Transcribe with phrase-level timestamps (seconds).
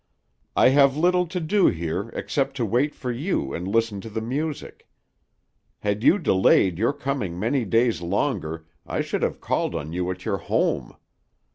[0.55, 4.19] I have little to do here except to wait for you and listen to the
[4.19, 4.87] music.
[5.81, 10.25] Had you delayed your coming many days longer I should have called on you at
[10.25, 10.95] your home.